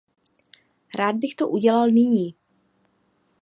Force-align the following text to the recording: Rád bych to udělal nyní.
Rád 0.97 1.15
bych 1.15 1.35
to 1.35 1.47
udělal 1.49 1.87
nyní. 1.91 2.35